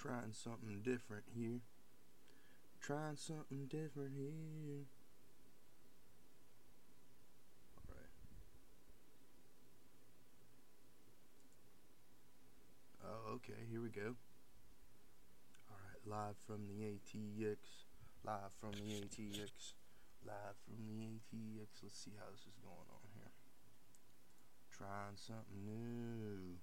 Trying 0.00 0.30
something 0.32 0.78
different 0.84 1.24
here. 1.34 1.58
Trying 2.80 3.16
something 3.16 3.66
different 3.66 4.14
here. 4.14 4.86
Alright. 7.82 8.14
Oh, 13.04 13.34
okay, 13.34 13.58
here 13.68 13.82
we 13.82 13.88
go. 13.88 14.14
Alright, 15.66 16.06
live 16.06 16.36
from 16.46 16.68
the 16.68 16.78
ATX. 16.78 17.58
Live 18.24 18.54
from 18.60 18.70
the 18.74 19.02
ATX. 19.02 19.74
Live 20.24 20.54
from 20.64 20.76
the 20.86 20.94
ATX. 21.10 21.82
Let's 21.82 21.98
see 21.98 22.12
how 22.16 22.30
this 22.30 22.42
is 22.42 22.54
going 22.62 22.86
on 22.94 23.02
here. 23.16 23.32
Trying 24.70 25.16
something 25.16 25.64
new. 25.66 26.54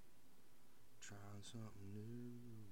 Trying 1.01 1.43
something 1.43 1.91
new. 1.93 2.64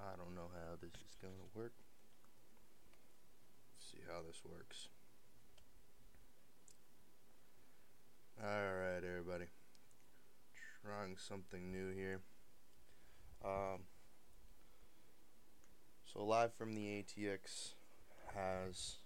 I 0.00 0.16
don't 0.16 0.34
know 0.34 0.48
how 0.52 0.76
this 0.80 0.94
is 0.94 1.16
going 1.20 1.34
to 1.34 1.58
work. 1.58 1.74
Let's 3.74 3.90
see 3.92 3.98
how 4.08 4.22
this 4.26 4.40
works. 4.44 4.88
Alright, 8.42 9.04
everybody. 9.04 9.44
Trying 10.82 11.16
something 11.18 11.70
new 11.70 11.90
here. 11.94 12.20
Um, 13.44 13.80
so, 16.10 16.24
live 16.24 16.54
from 16.54 16.72
the 16.72 17.04
ATX 17.04 17.74
has 18.34 18.96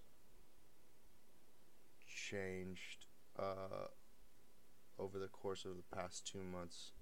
changed 2.07 3.07
uh, 3.37 3.89
over 4.99 5.19
the 5.19 5.27
course 5.27 5.65
of 5.65 5.73
the 5.77 5.97
past 5.97 6.27
two 6.31 6.43
months, 6.43 6.93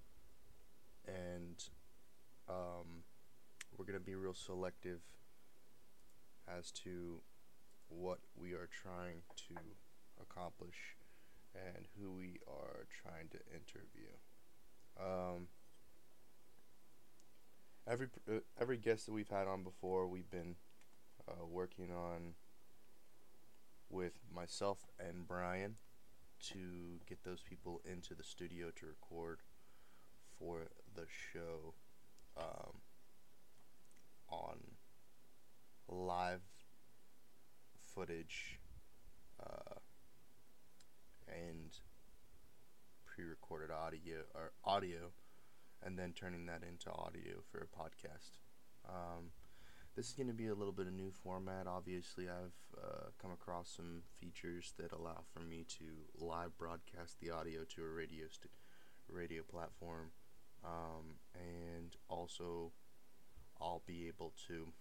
and 1.06 1.62
um, 2.48 3.04
we're 3.76 3.84
going 3.84 3.98
to 3.98 4.04
be 4.04 4.14
real 4.14 4.34
selective 4.34 5.00
as 6.48 6.70
to 6.70 7.20
what 7.88 8.18
we 8.36 8.52
are 8.52 8.68
trying 8.70 9.22
to 9.36 9.54
accomplish 10.20 10.96
and 11.54 11.86
who 11.98 12.10
we 12.12 12.38
are 12.48 12.86
trying 13.02 13.28
to 13.28 13.38
interview. 13.52 14.12
Um, 14.98 15.48
every 17.86 18.08
uh, 18.28 18.40
every 18.60 18.76
guest 18.76 19.06
that 19.06 19.12
we've 19.12 19.28
had 19.28 19.46
on 19.46 19.62
before, 19.62 20.06
we've 20.06 20.30
been 20.30 20.56
uh, 21.28 21.46
working 21.46 21.90
on 21.92 22.34
with 23.90 24.12
myself 24.34 24.78
and 24.98 25.26
Brian 25.26 25.76
to 26.50 27.00
get 27.06 27.22
those 27.24 27.42
people 27.42 27.80
into 27.84 28.14
the 28.14 28.24
studio 28.24 28.70
to 28.74 28.86
record 28.86 29.40
for 30.38 30.68
the 30.94 31.06
show 31.32 31.74
um, 32.36 32.80
on 34.32 34.58
live 35.88 36.40
footage 37.94 38.58
uh, 39.38 39.78
and 41.28 41.78
pre-recorded 43.04 43.70
audio 43.70 44.20
or 44.34 44.52
audio 44.64 45.12
and 45.84 45.98
then 45.98 46.12
turning 46.12 46.46
that 46.46 46.62
into 46.66 46.90
audio 46.90 47.42
for 47.50 47.58
a 47.58 47.66
podcast. 47.66 48.38
Um, 48.88 49.30
this 49.94 50.08
is 50.08 50.14
going 50.14 50.28
to 50.28 50.34
be 50.34 50.46
a 50.46 50.54
little 50.54 50.72
bit 50.72 50.86
of 50.86 50.94
new 50.94 51.12
format. 51.22 51.66
Obviously, 51.66 52.28
I've 52.28 52.82
uh, 52.82 53.06
come 53.20 53.30
across 53.32 53.68
some 53.76 54.02
features 54.18 54.72
that 54.78 54.92
allow 54.92 55.24
for 55.32 55.40
me 55.40 55.66
to 55.78 56.24
live 56.24 56.56
broadcast 56.56 57.20
the 57.20 57.30
audio 57.30 57.60
to 57.74 57.82
a 57.82 57.88
radio 57.88 58.24
st- 58.30 58.52
radio 59.08 59.42
platform, 59.42 60.12
um, 60.64 61.16
and 61.34 61.96
also 62.08 62.72
I'll 63.62 63.82
be 63.86 64.08
able 64.08 64.32
to 64.48 64.72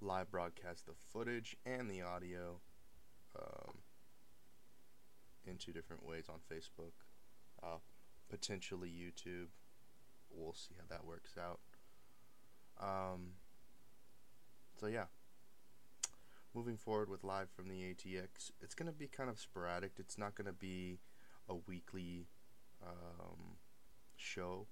live 0.00 0.30
broadcast 0.30 0.86
the 0.86 0.94
footage 1.12 1.56
and 1.66 1.90
the 1.90 2.00
audio 2.00 2.60
um, 3.38 3.74
in 5.46 5.58
two 5.58 5.72
different 5.72 6.04
ways 6.06 6.24
on 6.28 6.36
Facebook, 6.50 6.92
uh, 7.62 7.78
potentially 8.30 8.88
YouTube. 8.88 9.48
We'll 10.30 10.54
see 10.54 10.74
how 10.78 10.84
that 10.88 11.04
works 11.04 11.36
out. 11.38 11.60
Um, 12.80 13.32
so 14.80 14.86
yeah, 14.86 15.04
moving 16.54 16.76
forward 16.76 17.10
with 17.10 17.24
live 17.24 17.48
from 17.54 17.68
the 17.68 17.82
ATX, 17.82 18.50
it's 18.62 18.74
gonna 18.74 18.92
be 18.92 19.06
kind 19.06 19.28
of 19.28 19.38
sporadic. 19.38 19.92
It's 19.98 20.16
not 20.16 20.34
gonna 20.34 20.52
be 20.52 20.98
a 21.48 21.54
weekly 21.54 22.26
um, 22.82 23.58
show. 24.16 24.66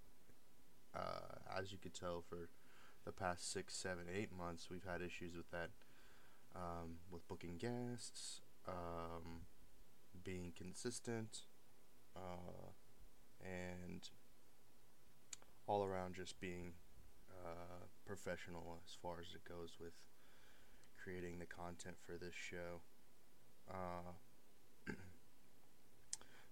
Uh, 0.94 1.59
as 1.59 1.72
you 1.72 1.78
could 1.78 1.94
tell, 1.94 2.22
for 2.28 2.49
the 3.05 3.12
past 3.12 3.53
six, 3.53 3.75
seven, 3.75 4.05
eight 4.12 4.31
months, 4.37 4.69
we've 4.71 4.84
had 4.84 5.03
issues 5.03 5.37
with 5.37 5.50
that, 5.50 5.71
um, 6.55 6.97
with 7.10 7.27
booking 7.28 7.56
guests, 7.56 8.41
um, 8.69 9.43
being 10.22 10.53
consistent, 10.56 11.41
uh, 12.16 12.71
and 13.43 14.09
all 15.66 15.84
around 15.84 16.15
just 16.15 16.41
being 16.41 16.72
uh, 17.44 17.87
professional 18.06 18.78
as 18.87 18.97
far 19.00 19.21
as 19.21 19.34
it 19.34 19.44
goes 19.49 19.77
with 19.81 19.94
creating 21.03 21.38
the 21.38 21.47
content 21.47 21.97
for 22.06 22.12
this 22.12 22.34
show. 22.34 22.81
Uh, 23.71 24.12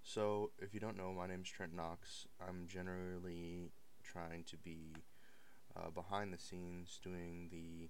so, 0.03 0.51
if 0.59 0.75
you 0.75 0.81
don't 0.81 0.97
know, 0.97 1.13
my 1.13 1.27
name 1.27 1.43
is 1.43 1.49
Trent 1.49 1.75
Knox. 1.75 2.27
I'm 2.41 2.67
generally 2.69 3.73
trying 4.03 4.45
to 4.45 4.57
be 4.57 4.93
uh, 5.77 5.91
behind 5.91 6.33
the 6.33 6.39
scenes 6.39 6.99
doing 7.03 7.49
the 7.51 7.89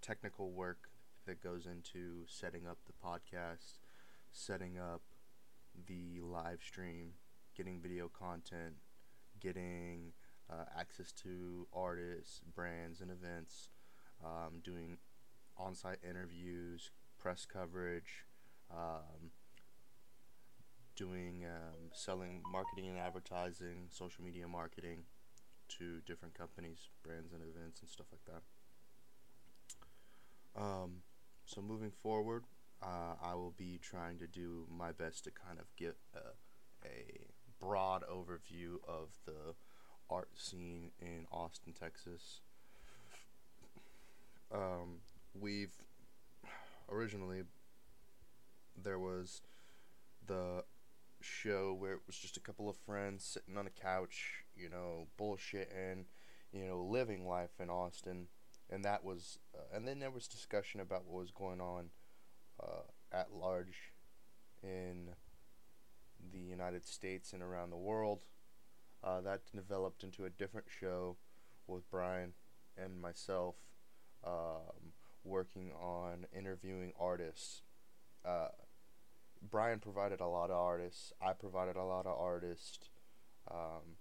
technical 0.00 0.50
work 0.52 0.90
that 1.26 1.42
goes 1.42 1.66
into 1.66 2.24
setting 2.26 2.66
up 2.66 2.78
the 2.86 2.92
podcast, 3.06 3.78
setting 4.32 4.78
up 4.78 5.02
the 5.86 6.20
live 6.20 6.60
stream, 6.66 7.12
getting 7.56 7.80
video 7.80 8.08
content, 8.08 8.74
getting 9.40 10.12
uh, 10.50 10.64
access 10.78 11.12
to 11.12 11.66
artists, 11.72 12.40
brands, 12.54 13.00
and 13.00 13.10
events, 13.10 13.68
um, 14.24 14.60
doing 14.64 14.96
on 15.56 15.74
site 15.74 15.98
interviews, 16.08 16.90
press 17.18 17.44
coverage, 17.44 18.24
um, 18.70 19.30
doing 20.98 21.46
um, 21.46 21.90
selling 21.92 22.42
marketing 22.50 22.88
and 22.88 22.98
advertising, 22.98 23.86
social 23.88 24.24
media 24.24 24.48
marketing 24.48 25.04
to 25.68 26.00
different 26.04 26.34
companies, 26.34 26.88
brands, 27.04 27.32
and 27.32 27.40
events, 27.42 27.80
and 27.80 27.88
stuff 27.88 28.08
like 28.10 28.24
that. 28.26 28.42
Um, 30.60 31.02
so 31.44 31.62
moving 31.62 31.92
forward, 31.92 32.46
uh, 32.82 33.14
I 33.22 33.34
will 33.34 33.54
be 33.56 33.78
trying 33.80 34.18
to 34.18 34.26
do 34.26 34.66
my 34.68 34.90
best 34.90 35.22
to 35.24 35.30
kind 35.30 35.60
of 35.60 35.66
get 35.76 35.96
a, 36.14 36.34
a 36.84 37.28
broad 37.60 38.02
overview 38.10 38.78
of 38.86 39.18
the 39.24 39.54
art 40.10 40.30
scene 40.34 40.90
in 41.00 41.26
Austin, 41.30 41.72
Texas. 41.78 42.40
Um, 44.52 45.02
we've 45.38 45.76
originally 46.90 47.44
there 48.82 48.98
was 48.98 49.42
the 50.26 50.64
show 51.28 51.74
where 51.78 51.92
it 51.92 52.00
was 52.06 52.16
just 52.16 52.36
a 52.36 52.40
couple 52.40 52.68
of 52.68 52.76
friends 52.76 53.24
sitting 53.24 53.56
on 53.56 53.66
a 53.66 53.82
couch, 53.82 54.44
you 54.56 54.68
know, 54.68 55.06
bullshitting, 55.20 56.04
you 56.52 56.64
know, 56.66 56.82
living 56.82 57.26
life 57.26 57.60
in 57.60 57.70
Austin, 57.70 58.26
and 58.70 58.84
that 58.84 59.04
was, 59.04 59.38
uh, 59.54 59.76
and 59.76 59.86
then 59.86 59.98
there 59.98 60.10
was 60.10 60.28
discussion 60.28 60.80
about 60.80 61.04
what 61.06 61.20
was 61.20 61.30
going 61.30 61.60
on 61.60 61.90
uh, 62.62 62.82
at 63.12 63.32
large 63.32 63.92
in 64.62 65.10
the 66.32 66.38
United 66.38 66.84
States 66.86 67.32
and 67.32 67.42
around 67.42 67.70
the 67.70 67.76
world. 67.76 68.24
Uh, 69.04 69.20
that 69.20 69.42
developed 69.54 70.02
into 70.02 70.24
a 70.24 70.30
different 70.30 70.66
show 70.68 71.16
with 71.68 71.88
Brian 71.90 72.32
and 72.76 73.00
myself 73.00 73.54
um, 74.26 74.92
working 75.24 75.70
on 75.80 76.26
interviewing 76.36 76.92
artists. 76.98 77.62
Uh, 78.24 78.48
Brian 79.42 79.78
provided 79.80 80.20
a 80.20 80.26
lot 80.26 80.50
of 80.50 80.56
artists. 80.56 81.12
I 81.20 81.32
provided 81.32 81.76
a 81.76 81.84
lot 81.84 82.06
of 82.06 82.18
artists. 82.18 82.90
Um, 83.50 83.96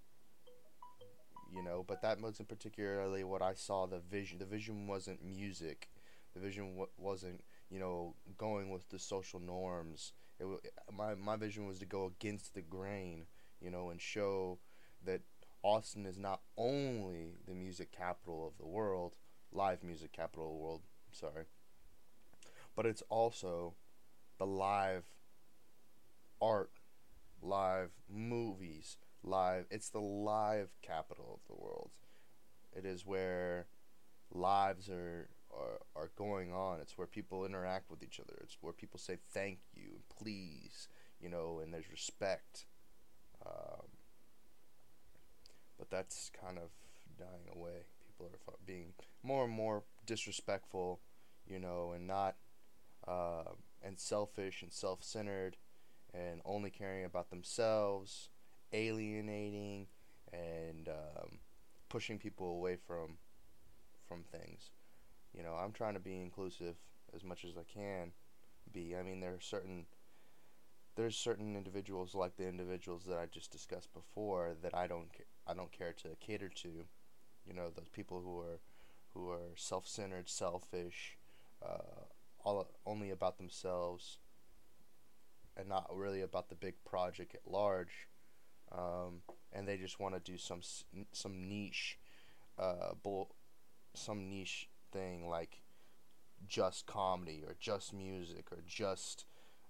you 1.52 1.64
know, 1.64 1.84
but 1.88 2.02
that 2.02 2.20
wasn't 2.22 2.50
particularly 2.50 3.24
what 3.24 3.42
I 3.42 3.54
saw. 3.54 3.86
The 3.86 4.00
vision, 4.00 4.40
the 4.40 4.46
vision 4.46 4.88
wasn't 4.88 5.24
music. 5.24 5.90
The 6.34 6.40
vision 6.42 6.72
w- 6.72 6.90
wasn't, 6.98 7.42
you 7.70 7.80
know, 7.80 8.16
going 8.38 8.70
with 8.70 8.90
the 8.90 9.00
social 9.00 9.40
norms. 9.40 10.14
It 10.40 10.44
w- 10.44 10.60
my 10.92 11.16
my 11.16 11.36
vision 11.38 11.66
was 11.66 11.80
to 11.80 11.86
go 11.86 12.06
against 12.06 12.54
the 12.54 12.62
grain, 12.62 13.26
you 13.62 13.72
know, 13.72 13.90
and 13.90 14.02
show 14.02 14.60
that 15.06 15.22
Austin 15.64 16.06
is 16.06 16.18
not 16.18 16.42
only 16.58 17.38
the 17.48 17.54
music 17.54 17.92
capital 17.92 18.46
of 18.48 18.58
the 18.58 18.68
world, 18.68 19.16
live 19.52 19.84
music 19.84 20.12
capital 20.12 20.46
of 20.46 20.52
the 20.52 20.58
world. 20.64 20.82
Sorry, 21.12 21.46
but 22.76 22.86
it's 22.86 23.04
also 23.10 23.76
the 24.38 24.46
live 24.46 25.06
art, 26.42 26.72
live 27.42 27.92
movies, 28.10 28.98
live. 29.24 29.66
It's 29.70 29.90
the 29.90 30.00
live 30.00 30.70
capital 30.82 31.40
of 31.42 31.48
the 31.48 31.62
world. 31.62 31.92
It 32.76 32.86
is 32.86 33.06
where 33.06 33.68
lives 34.32 34.90
are, 34.90 35.30
are 35.52 35.80
are 35.96 36.12
going 36.16 36.52
on. 36.54 36.80
It's 36.80 36.98
where 36.98 37.08
people 37.08 37.46
interact 37.46 37.90
with 37.90 38.04
each 38.04 38.20
other. 38.20 38.38
It's 38.42 38.58
where 38.62 38.74
people 38.74 39.00
say 39.00 39.18
thank 39.34 39.60
you 39.74 39.90
and 39.94 40.04
please, 40.10 40.88
you 41.20 41.30
know, 41.30 41.60
and 41.64 41.74
there's 41.74 41.90
respect. 41.90 42.66
Um, 43.46 43.88
but 45.78 45.90
that's 45.90 46.32
kind 46.40 46.58
of 46.58 46.70
dying 47.18 47.48
away. 47.56 47.86
People 48.06 48.32
are 48.48 48.54
being 48.66 48.94
more 49.24 49.46
and 49.46 49.54
more 49.54 49.84
disrespectful, 50.06 51.00
you 51.48 51.60
know, 51.60 51.94
and 51.96 52.08
not 52.08 52.36
uh, 53.08 53.52
and 53.84 54.00
selfish 54.00 54.62
and 54.62 54.74
self-centered, 54.74 55.58
and 56.18 56.42
only 56.46 56.70
caring 56.70 57.06
about 57.06 57.30
themselves, 57.30 58.30
alienating 58.74 59.88
and 60.34 60.90
um, 60.90 61.40
pushing 61.90 62.18
people 62.18 62.48
away 62.52 62.76
from 62.76 63.18
from 64.08 64.24
things. 64.24 64.72
You 65.34 65.44
know, 65.44 65.54
I'm 65.54 65.72
trying 65.72 65.94
to 65.94 66.00
be 66.00 66.20
inclusive 66.22 66.76
as 67.14 67.24
much 67.24 67.46
as 67.46 67.58
I 67.58 67.64
can 67.64 68.12
be. 68.72 68.96
I 68.96 69.04
mean, 69.04 69.20
there 69.20 69.34
are 69.34 69.40
certain 69.42 69.86
there's 70.96 71.16
certain 71.16 71.56
individuals 71.56 72.16
like 72.16 72.38
the 72.38 72.48
individuals 72.48 73.04
that 73.06 73.20
I 73.20 73.28
just 73.28 73.52
discussed 73.52 73.94
before 73.94 74.56
that 74.64 74.74
I 74.76 74.88
don't 74.88 75.10
I 75.46 75.54
don't 75.54 75.72
care 75.72 75.94
to 75.94 76.10
cater 76.20 76.50
to. 76.50 76.86
You 77.46 77.54
know, 77.54 77.70
those 77.70 77.90
people 77.90 78.22
who 78.22 78.40
are 78.40 78.60
who 79.14 79.30
are 79.30 79.56
self-centered, 79.56 80.30
selfish, 80.30 81.18
uh, 81.66 82.06
all 82.44 82.68
only 82.86 83.10
about 83.10 83.38
themselves, 83.38 84.20
and 85.58 85.68
not 85.68 85.90
really 85.94 86.22
about 86.22 86.50
the 86.50 86.56
big 86.56 86.76
project 86.86 87.36
at 87.36 87.52
large. 87.52 88.08
Um, 88.72 89.22
and 89.54 89.68
they 89.68 89.78
just 89.78 90.00
want 90.00 90.14
to 90.14 90.32
do 90.32 90.38
some 90.38 90.62
some 91.12 91.48
niche, 91.48 91.98
uh, 92.60 92.94
bull, 93.02 93.36
some 93.94 94.30
niche 94.30 94.70
thing 94.92 95.28
like 95.30 95.62
just 96.48 96.86
comedy 96.86 97.44
or 97.46 97.56
just 97.60 97.94
music 97.94 98.52
or 98.52 98.60
just 98.68 99.26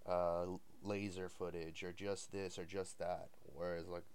uh, 0.07 0.45
laser 0.83 1.29
footage 1.29 1.83
or 1.83 1.93
just 1.93 2.31
this 2.31 2.57
or 2.57 2.65
just 2.65 2.99
that. 2.99 3.29
Whereas 3.53 3.87
like 3.87 4.05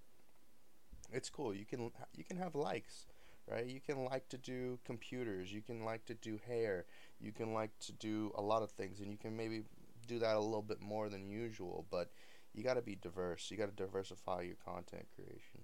it's 1.13 1.31
cool. 1.31 1.55
You 1.55 1.65
can 1.65 1.91
you 2.17 2.25
can 2.25 2.39
have 2.39 2.55
likes, 2.55 3.07
right? 3.49 3.67
You 3.67 3.81
can 3.81 4.05
like 4.05 4.29
to 4.31 4.39
do 4.39 4.79
computers. 4.85 5.53
You 5.53 5.63
can 5.63 5.85
like 5.85 6.05
to 6.07 6.15
do 6.15 6.41
hair. 6.47 6.87
You 7.21 7.33
can 7.33 7.53
like 7.53 7.79
to 7.81 7.93
do 7.93 8.33
a 8.37 8.43
lot 8.43 8.63
of 8.63 8.71
things, 8.71 9.01
and 9.01 9.11
you 9.11 9.19
can 9.19 9.37
maybe 9.37 9.63
do 10.07 10.19
that 10.21 10.37
a 10.37 10.41
little 10.41 10.63
bit 10.63 10.81
more 10.81 11.09
than 11.09 11.29
usual. 11.29 11.87
But 11.91 12.11
you 12.53 12.63
got 12.63 12.75
to 12.75 12.83
be 12.83 12.95
diverse. 12.95 13.51
You 13.51 13.57
got 13.57 13.77
to 13.77 13.85
diversify 13.85 14.43
your 14.43 14.57
content 14.57 15.07
creation. 15.15 15.63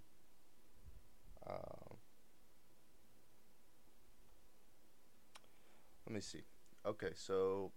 Um, 1.48 1.96
let 6.06 6.14
me 6.14 6.20
see. 6.20 6.44
Okay, 6.86 7.10
so 7.14 7.72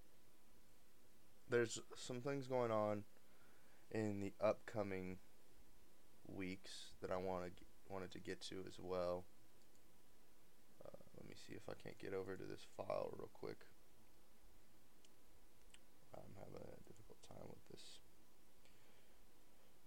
there's 1.49 1.79
some 1.95 2.21
things 2.21 2.47
going 2.47 2.71
on 2.71 3.03
in 3.91 4.19
the 4.21 4.33
upcoming 4.39 5.17
weeks 6.25 6.93
that 7.01 7.11
I 7.11 7.17
want 7.17 7.45
to 7.45 7.51
wanted 7.89 8.11
to 8.11 8.19
get 8.19 8.39
to 8.41 8.63
as 8.67 8.79
well. 8.79 9.25
Uh, 10.83 10.97
let 11.17 11.27
me 11.27 11.35
see 11.35 11.53
if 11.53 11.63
I 11.69 11.73
can't 11.73 11.99
get 11.99 12.13
over 12.13 12.37
to 12.37 12.43
this 12.43 12.65
file 12.77 13.13
real 13.17 13.29
quick. 13.33 13.57
I'm 16.15 16.35
having 16.37 16.55
a 16.55 16.87
difficult 16.87 17.21
time 17.27 17.47
with 17.49 17.67
this. 17.69 17.99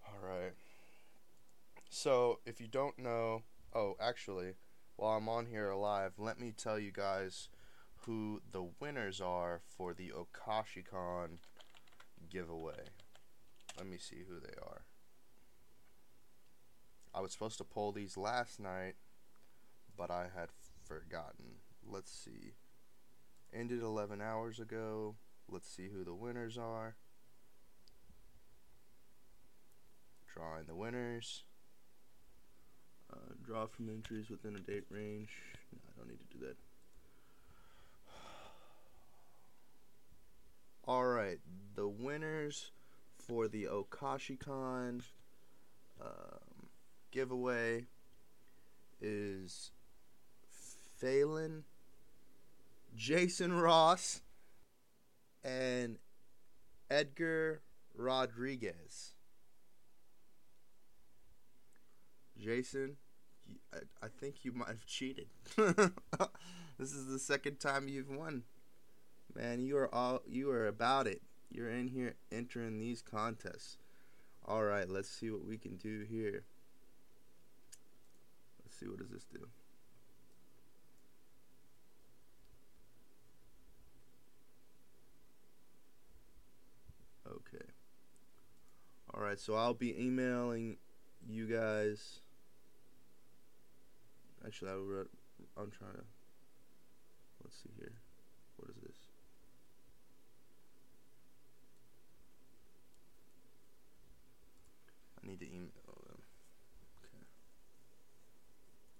All 0.07 0.27
right. 0.27 0.53
So, 1.89 2.41
if 2.45 2.61
you 2.61 2.67
don't 2.67 2.99
know, 2.99 3.43
oh, 3.75 3.95
actually, 4.01 4.55
while 4.97 5.17
I'm 5.17 5.29
on 5.29 5.47
here 5.47 5.73
live, 5.75 6.13
let 6.19 6.41
me 6.41 6.53
tell 6.57 6.79
you 6.79 6.93
guys 6.93 7.49
who 8.07 8.43
the 8.51 8.69
winners 8.81 9.21
are 9.21 9.61
for 9.65 9.95
the 9.95 10.13
OkashiCon 10.13 11.39
giveaway. 12.29 12.91
Let 13.79 13.87
me 13.87 13.97
see 13.99 14.25
who 14.29 14.41
they 14.41 14.55
are. 14.61 14.83
I 17.15 17.21
was 17.21 17.33
supposed 17.33 17.59
to 17.59 17.65
pull 17.65 17.93
these 17.93 18.17
last 18.17 18.59
night, 18.59 18.95
but 19.97 20.11
I 20.11 20.27
had 20.35 20.49
forgotten. 20.85 21.61
Let's 21.87 22.11
see. 22.11 22.55
Ended 23.53 23.83
11 23.83 24.21
hours 24.21 24.59
ago. 24.59 25.15
Let's 25.49 25.69
see 25.69 25.89
who 25.89 26.05
the 26.05 26.15
winners 26.15 26.59
are. 26.59 26.97
Drawing 30.33 30.67
the 30.67 30.75
winners. 30.75 31.45
Uh, 33.13 33.35
draw 33.45 33.67
from 33.67 33.89
entries 33.89 34.31
within 34.31 34.57
a 34.57 34.61
date 34.61 34.85
range. 34.91 35.31
No, 35.73 35.79
I 35.89 35.99
don't 35.99 36.09
need 36.09 36.19
to 36.19 36.39
do 36.39 36.45
that. 36.47 36.57
Alright, 40.87 41.39
the 41.77 41.89
winners 41.89 42.73
for 43.17 43.49
the 43.49 43.65
OkashiCon 43.65 45.03
um, 46.01 46.69
giveaway 47.11 47.87
is 49.01 49.71
Phelan, 50.99 51.65
Jason 52.95 53.53
Ross, 53.55 54.21
and 55.45 55.99
Edgar 56.91 57.63
Rodriguez. 57.95 59.15
Jason, 62.39 62.97
I, 64.03 64.09
think 64.09 64.45
you 64.45 64.53
might 64.53 64.69
have 64.69 64.87
cheated. 64.87 65.29
this 65.57 66.93
is 66.93 67.07
the 67.07 67.19
second 67.19 67.61
time 67.61 67.89
you've 67.89 68.11
won. 68.11 68.43
Man, 69.35 69.61
you 69.61 69.77
are 69.77 69.93
all 69.95 70.23
you 70.27 70.51
are 70.51 70.67
about 70.67 71.07
it. 71.07 71.23
You're 71.51 71.71
in 71.71 71.89
here 71.89 72.15
entering 72.33 72.79
these 72.79 73.03
contests. 73.03 73.79
All 74.45 74.65
right, 74.65 74.89
let's 74.89 75.09
see 75.09 75.31
what 75.31 75.45
we 75.45 75.57
can 75.57 75.77
do 75.77 76.05
here. 76.09 76.45
Let's 78.65 78.79
see 78.79 78.87
what 78.87 78.99
does 78.99 79.11
this 79.11 79.27
do. 79.33 79.47
Okay. 87.35 87.65
All 89.13 89.23
right, 89.23 89.39
so 89.39 89.55
I'll 89.55 89.75
be 89.75 89.99
emailing 90.01 90.77
you 91.27 91.47
guys. 91.47 92.21
Actually, 94.45 94.71
I 94.73 94.75
wrote, 94.75 95.11
I'm 95.57 95.71
trying 95.71 95.95
to. 95.95 96.05
Let's 97.43 97.57
see 97.57 97.71
here. 97.79 97.93
What 98.57 98.71
is 98.71 98.77
this? 98.83 98.97
I 105.23 105.27
need 105.27 105.41
to 105.41 105.47
email 105.47 105.61
them. 105.61 105.73
Oh, 105.89 106.13
um, 106.13 106.21
okay. 107.05 107.25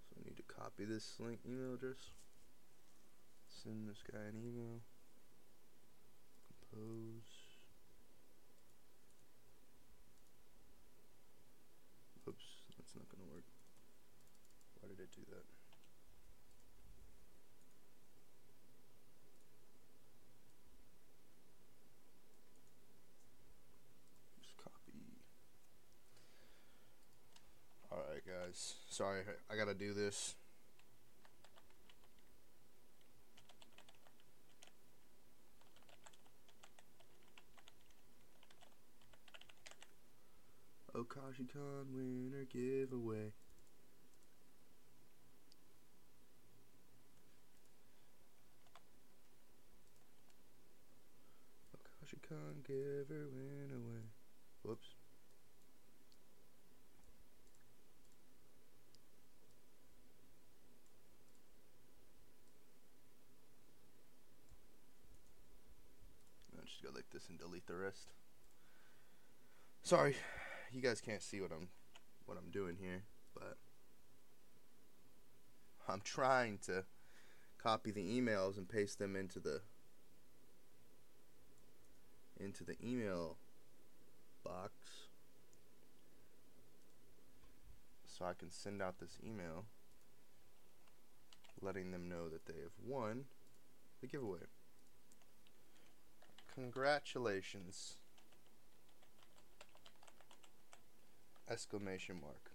So 0.09 0.17
I 0.19 0.29
need 0.29 0.37
to 0.37 0.43
copy 0.43 0.85
this 0.85 1.15
link 1.19 1.41
email 1.47 1.75
address. 1.75 2.11
Send 3.49 3.89
this 3.89 4.03
guy 4.11 4.19
an 4.29 4.37
email. 4.37 4.81
Compose. 6.71 7.34
That's 12.95 13.11
not 13.11 13.19
gonna 13.19 13.31
work. 13.33 13.45
Why 14.81 14.89
did 14.89 15.01
it 15.01 15.11
do 15.15 15.23
that? 15.31 15.45
Just 24.41 24.57
copy. 24.57 24.93
Alright 27.91 28.23
guys. 28.27 28.75
Sorry, 28.91 29.23
I 29.51 29.57
gotta 29.57 29.75
do 29.75 29.93
this. 29.93 30.35
OkashiCon 40.95 41.93
winner 41.93 42.45
giveaway. 42.45 43.33
OkashiCon 51.75 52.65
giver 52.65 53.29
win 53.33 53.73
away. 53.75 54.03
Whoops. 54.63 54.87
I 66.57 66.65
just 66.65 66.83
go 66.83 66.91
like 66.95 67.11
this 67.13 67.29
and 67.29 67.39
delete 67.39 67.67
the 67.67 67.75
rest. 67.75 68.13
Sorry, 69.83 70.15
you 70.75 70.83
guys 70.83 71.01
can't 71.01 71.23
see 71.23 71.41
what 71.41 71.53
I'm 71.53 71.69
what 72.27 72.37
I'm 72.37 72.51
doing 72.51 72.77
here, 72.81 73.05
but 73.33 73.57
I'm 75.89 76.01
trying 76.03 76.59
to 76.67 76.85
copy 77.59 77.91
the 77.91 78.01
emails 78.03 78.57
and 78.57 78.69
paste 78.69 78.99
them 78.99 79.15
into 79.15 79.39
the 79.39 79.61
into 82.41 82.65
the 82.65 82.75
email 82.85 83.37
box 84.43 84.73
so 88.07 88.25
I 88.25 88.33
can 88.33 88.51
send 88.51 88.83
out 88.83 88.99
this 88.99 89.19
email 89.25 89.65
letting 91.61 91.93
them 91.93 92.09
know 92.09 92.29
that 92.29 92.47
they 92.47 92.61
have 92.61 92.73
won 92.85 93.25
the 94.01 94.07
giveaway. 94.07 94.41
Congratulations. 96.55 97.97
Exclamation 101.51 102.17
mark. 102.21 102.51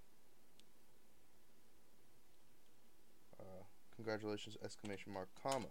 Uh, 3.40 3.64
congratulations, 3.96 4.58
exclamation 4.64 5.14
mark, 5.14 5.30
comma. 5.42 5.68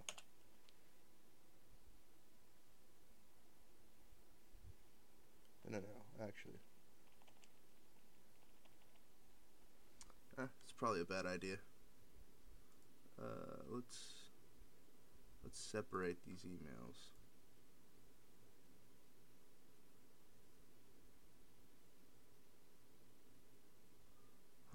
No, 5.69 5.79
no, 5.79 6.25
actually. 6.27 6.61
Eh, 10.39 10.47
it's 10.63 10.73
probably 10.73 11.01
a 11.01 11.05
bad 11.05 11.27
idea. 11.27 11.57
Uh, 13.21 13.63
let's 13.69 14.31
let's 15.43 15.59
separate 15.59 16.25
these 16.25 16.45
emails. 16.47 17.18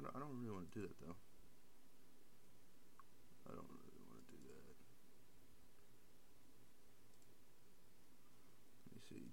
I 0.03 0.11
don't, 0.11 0.15
I 0.15 0.19
don't 0.19 0.35
really 0.35 0.51
want 0.51 0.67
to 0.67 0.75
do 0.75 0.83
that 0.83 0.99
though. 0.99 1.15
I 3.47 3.55
don't 3.55 3.71
really 3.71 4.03
want 4.03 4.19
to 4.19 4.35
do 4.35 4.39
that. 4.51 4.75
Let 8.83 8.99
me 8.99 8.99
see. 9.07 9.23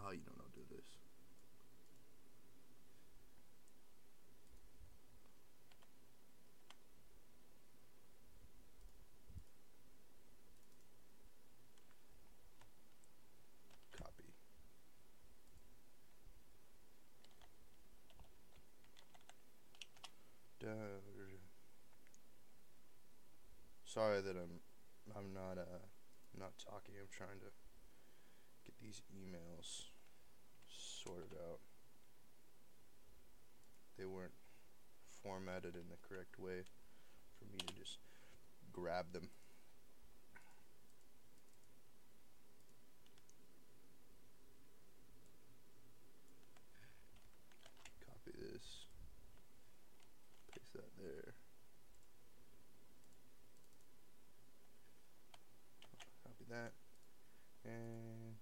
Ah, 0.00 0.08
oh, 0.08 0.12
you 0.16 0.24
don't 0.24 0.38
know 0.40 0.48
do 0.56 0.64
this. 0.72 1.07
Sorry 23.88 24.20
that 24.20 24.36
I'm 24.36 24.60
I'm 25.16 25.32
not 25.32 25.56
uh 25.56 25.86
not 26.38 26.52
talking. 26.58 26.94
I'm 27.00 27.08
trying 27.10 27.40
to 27.40 27.50
get 28.64 28.74
these 28.82 29.00
emails 29.10 29.84
sorted 30.68 31.32
out. 31.32 31.60
They 33.96 34.04
weren't 34.04 34.36
formatted 35.22 35.74
in 35.74 35.88
the 35.88 35.96
correct 36.06 36.38
way 36.38 36.64
for 37.38 37.46
me 37.46 37.58
to 37.66 37.74
just 37.74 37.96
grab 38.72 39.12
them. 39.14 39.30
Copy 48.06 48.32
this. 48.38 48.84
Paste 50.52 50.74
that 50.74 50.90
there. 50.98 51.34
Copy 56.24 56.44
that. 56.50 56.72
And 57.64 58.36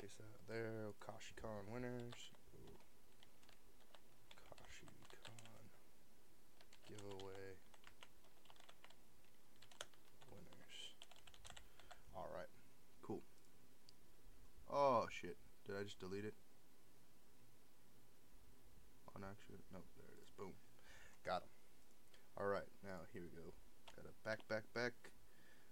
paste 0.00 0.18
that 0.18 0.52
there. 0.52 0.92
KashiCon 1.00 1.72
winners. 1.72 2.30
KashiCon 4.50 5.70
giveaway 6.88 7.56
winners. 10.30 10.78
Alright. 12.16 12.48
Cool. 13.02 13.22
Oh 14.70 15.06
shit. 15.10 15.36
Did 15.66 15.76
I 15.76 15.80
just 15.92 16.00
delete 16.00 16.24
it? 16.24 16.34
On 19.14 19.22
action? 19.22 19.56
Nope, 19.72 19.84
there 19.96 20.06
it 20.06 20.22
is. 20.22 20.30
Boom. 20.38 20.52
Got 21.24 21.42
him. 21.42 21.48
Alright, 22.40 22.68
now 22.82 23.04
here 23.12 23.22
we 23.22 23.28
go. 23.28 23.52
Gotta 23.94 24.08
back, 24.24 24.46
back, 24.48 24.64
back. 24.74 24.92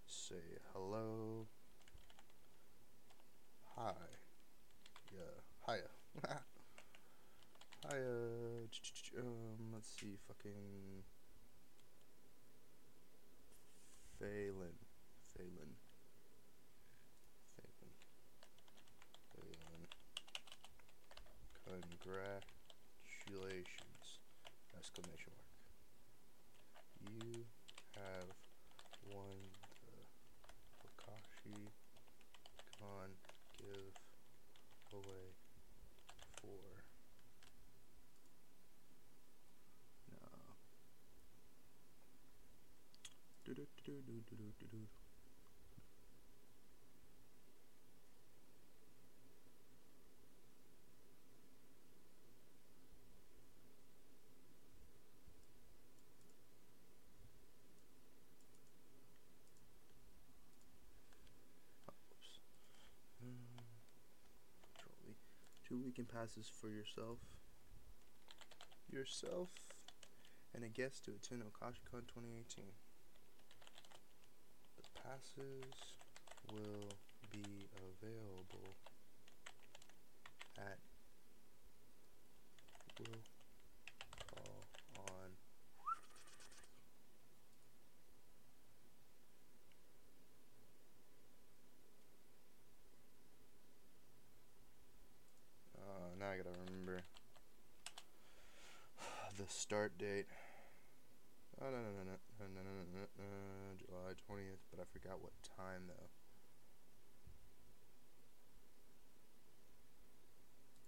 Say 0.07 0.59
hello. 0.75 1.47
Hi. 3.77 3.93
Yeah. 5.11 5.41
Hiya. 5.67 5.89
Hiya. 7.91 9.21
Um, 9.21 9.73
let's 9.73 9.89
see. 9.99 10.19
Fucking. 10.29 11.03
Phelan. 14.19 14.77
Phelan. 15.33 15.77
Phelan. 17.57 17.95
Congratulations! 21.71 24.19
Exclamation 24.77 25.31
mark. 25.39 25.55
You 26.99 27.47
have 27.95 28.27
won 29.15 29.39
the 29.79 30.03
Wakashi 30.83 31.71
Con 32.77 33.15
give 33.57 33.95
away 34.93 35.31
for 36.41 36.83
no. 40.11 40.19
Do 43.45 43.55
do 43.55 43.63
do 43.87 43.87
do 43.87 44.03
do 44.27 44.35
do 44.35 44.51
do 44.59 44.67
do. 44.73 44.83
Passes 66.13 66.51
for 66.61 66.69
yourself. 66.69 67.19
Yourself 68.91 69.51
and 70.55 70.65
a 70.65 70.69
guest 70.69 71.05
to 71.05 71.13
attend 71.13 71.43
OkashiCon 71.43 72.09
2018. 72.09 72.65
The 74.77 75.01
passes 75.01 75.95
will 76.53 76.89
be 77.31 77.69
available 77.77 78.75
at 80.59 80.79
will 82.99 83.23
call 84.35 84.65
on 84.99 85.31
Uh, 95.79 96.13
now 96.19 96.27
I 96.27 96.37
gotta 96.37 96.51
remember 96.67 97.03
the 99.39 99.40
start 99.51 99.99
date. 99.99 100.27
Oh, 101.61 101.67
no, 101.67 101.77
no, 101.77 101.91
no, 101.93 102.03
no, 102.09 102.17
no, 102.41 102.47
no, 102.55 102.63
no, 102.63 102.73
no, 102.73 103.01
no, 103.01 103.05
uh, 103.23 103.75
July 103.77 104.13
20th, 104.27 104.65
but 104.71 104.81
I 104.81 104.85
forgot 104.93 105.21
what 105.21 105.33
time 105.57 105.85
though. 105.89 106.09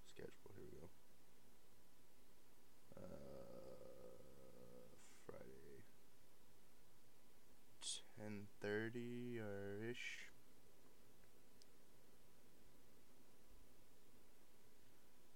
Schedule, 0.06 0.52
here 0.54 0.64
we 0.70 0.78
go. 0.78 0.88
Uh, 2.96 3.02
Friday. 5.26 5.84
10.30 8.16 9.38
or 9.40 9.82
ish. 9.90 10.28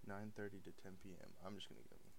Nine 0.06 0.32
thirty 0.34 0.60
to 0.60 0.72
ten 0.72 0.92
p.m. 1.02 1.34
I'm 1.44 1.56
just 1.56 1.68
gonna 1.68 1.82
go. 1.90 2.15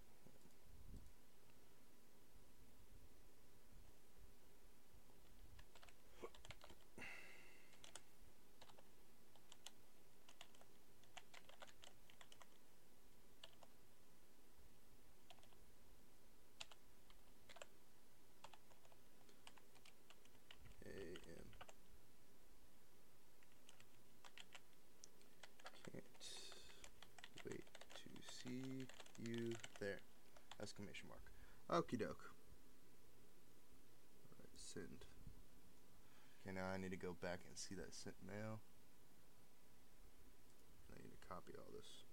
Exclamation 30.61 31.07
mark. 31.07 31.31
Okie 31.69 31.99
doke. 31.99 32.31
Alright, 34.31 34.55
send. 34.55 35.05
Okay, 36.41 36.55
now 36.55 36.65
I 36.73 36.77
need 36.77 36.91
to 36.91 36.97
go 36.97 37.15
back 37.21 37.41
and 37.47 37.57
see 37.57 37.75
that 37.75 37.93
sent 37.93 38.15
mail. 38.25 38.61
I 40.91 41.01
need 41.03 41.11
to 41.11 41.27
copy 41.27 41.53
all 41.57 41.71
this. 41.75 42.06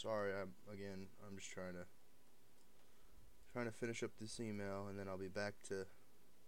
Sorry, 0.00 0.32
I'm 0.32 0.52
again. 0.72 1.08
I'm 1.28 1.36
just 1.36 1.50
trying 1.50 1.74
to 1.74 1.84
trying 3.52 3.66
to 3.66 3.70
finish 3.70 4.02
up 4.02 4.12
this 4.18 4.40
email, 4.40 4.86
and 4.88 4.98
then 4.98 5.08
I'll 5.08 5.18
be 5.18 5.28
back 5.28 5.56
to 5.68 5.84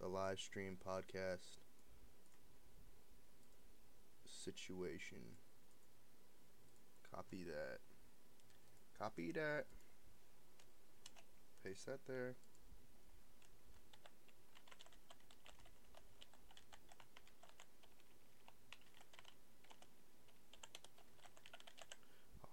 the 0.01 0.09
live 0.09 0.41
stream 0.41 0.79
podcast 0.83 1.59
situation. 4.27 5.19
Copy 7.15 7.45
that. 7.45 7.81
Copy 8.99 9.33
that. 9.33 9.67
Paste 11.63 11.85
that 11.85 12.01
there. 12.09 12.37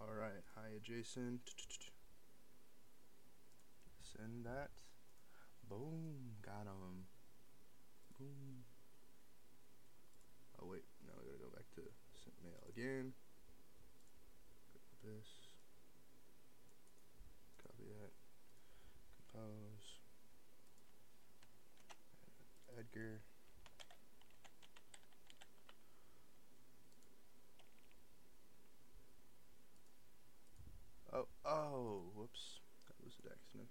Alright, 0.02 0.44
hi 0.56 0.69
adjacent. 0.80 1.42
Send 4.02 4.46
that. 4.46 4.72
Boom, 5.70 6.40
got 6.42 6.66
him. 6.66 7.06
Boom. 8.18 8.64
Oh 10.62 10.68
wait, 10.68 10.84
now 11.06 11.14
I 11.20 11.26
gotta 11.26 11.38
go 11.38 11.50
back 11.54 11.70
to 11.76 11.82
send 12.16 12.36
mail 12.44 12.64
again. 12.70 13.14
This. 15.04 15.48
Copy 17.62 17.84
that. 17.84 18.12
Compose. 19.32 20.00
Edgar. 22.78 23.22
Oh, 31.20 31.28
oh, 31.46 32.02
whoops. 32.16 32.62
That 32.88 32.96
was 33.04 33.14
an 33.24 33.32
accident. 33.34 33.68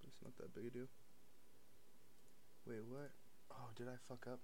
But 0.00 0.08
it's 0.08 0.18
not 0.22 0.36
that 0.36 0.54
big 0.54 0.66
a 0.66 0.70
deal. 0.70 0.88
Wait, 2.66 2.84
what? 2.86 3.12
Oh, 3.50 3.70
did 3.76 3.88
I 3.88 3.96
fuck 4.08 4.26
up? 4.30 4.40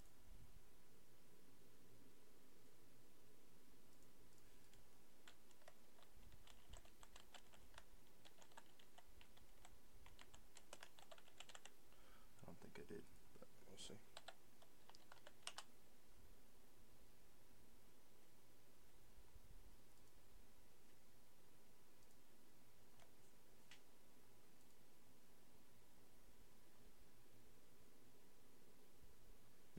I 12.43 12.47
don't 12.47 12.61
think 12.61 12.75
I 12.79 12.93
did, 12.93 13.03
but 13.39 13.49
we'll 13.69 13.79
see. 13.79 13.95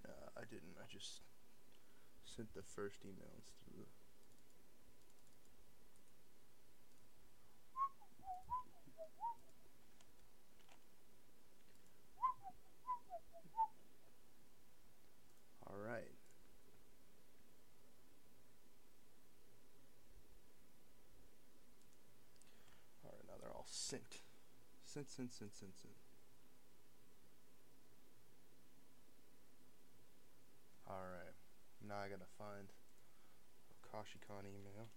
Nah, 0.04 0.10
I 0.38 0.44
didn't. 0.50 0.76
I 0.80 0.86
just 0.92 1.22
sent 2.42 2.54
the 2.56 2.64
first 2.64 3.06
email 3.06 3.30
instead 3.38 3.78
of. 3.78 3.88
All 15.68 15.78
right. 15.78 16.10
All 23.06 23.12
right, 23.12 23.22
now 23.28 23.34
they're 23.40 23.52
all 23.54 23.68
sent. 23.70 24.02
Sent, 24.84 25.12
sent, 25.12 25.32
sent, 25.32 25.54
sent, 25.54 25.78
sent. 25.78 25.94
Alright. 30.90 31.36
Now 31.92 32.00
I 32.00 32.08
gotta 32.08 32.32
find 32.40 32.72
a 33.68 33.76
Kashikon 33.84 34.48
email. 34.48 34.88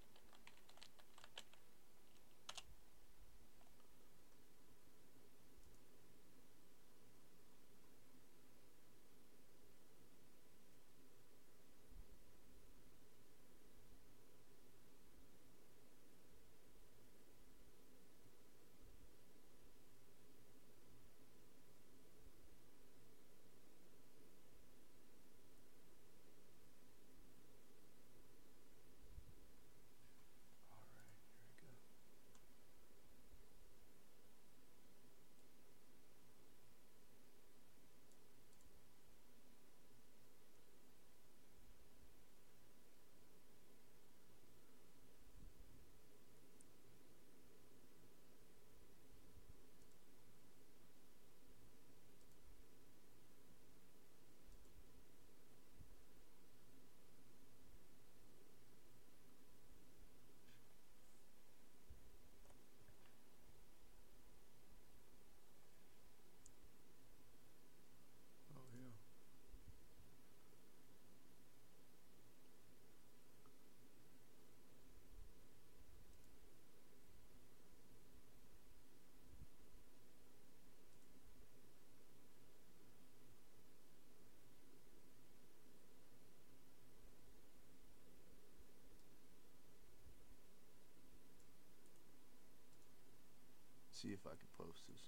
See 94.04 94.12
if 94.12 94.28
I 94.28 94.36
can 94.36 94.52
post 94.52 94.84
this. 94.84 95.00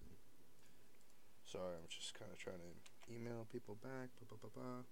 Sorry, 1.44 1.76
I'm 1.76 1.84
just 1.92 2.16
kind 2.16 2.32
of 2.32 2.40
trying 2.40 2.64
to 2.64 2.72
email 3.12 3.44
people 3.52 3.76
back. 3.76 4.08
Ba, 4.24 4.40
ba, 4.40 4.48
ba, 4.48 4.88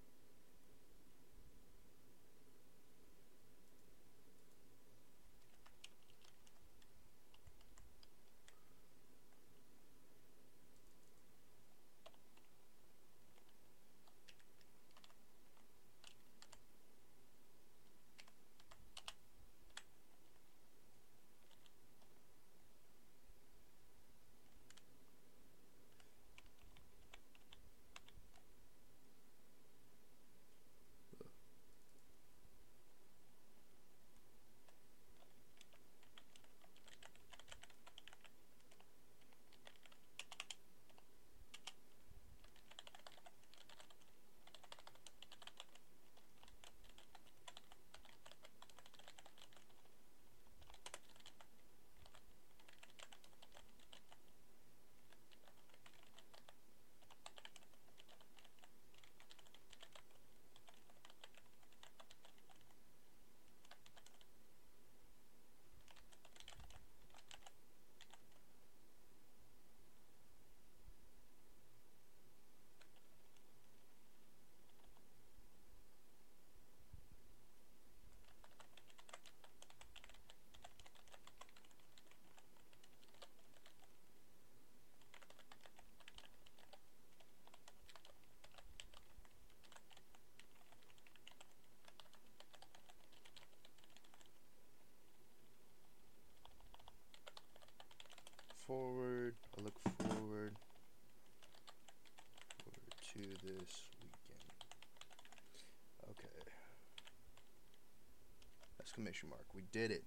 Exclamation 109.14 109.28
mark. 109.30 109.54
We 109.54 109.62
did 109.70 109.92
it. 109.92 110.04